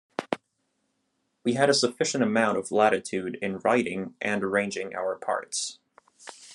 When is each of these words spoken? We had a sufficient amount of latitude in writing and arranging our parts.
We 1.43 1.53
had 1.53 1.69
a 1.69 1.75
sufficient 1.75 2.23
amount 2.23 2.57
of 2.57 2.71
latitude 2.71 3.37
in 3.39 3.59
writing 3.59 4.15
and 4.19 4.43
arranging 4.43 4.95
our 4.95 5.15
parts. 5.15 5.77